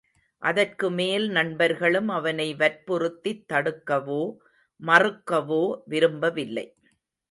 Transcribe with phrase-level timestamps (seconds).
[0.41, 4.21] அதற்குமேல் நண்பர்களும் அவனை வற்புறுத்தித் தடுக்கவோ
[4.81, 6.67] மறுக்கவோ விரும்பவில்லை.